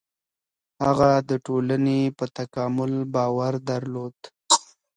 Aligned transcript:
هغه 0.83 1.11
د 1.29 1.31
ټولني 1.45 2.01
په 2.17 2.25
تکامل 2.37 2.93
باور 3.15 3.53
درلود. 3.69 4.17